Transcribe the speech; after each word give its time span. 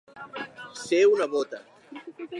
Ser 0.85 1.03
una 1.11 1.27
bota. 1.35 1.63